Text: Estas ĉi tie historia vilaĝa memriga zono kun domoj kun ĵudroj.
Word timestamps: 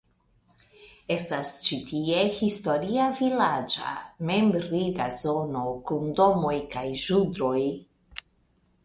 Estas 1.15 1.49
ĉi 1.65 1.77
tie 1.89 2.23
historia 2.37 3.09
vilaĝa 3.19 3.91
memriga 4.31 5.07
zono 5.21 5.67
kun 5.91 6.09
domoj 6.21 6.55
kun 6.77 6.97
ĵudroj. 7.05 7.61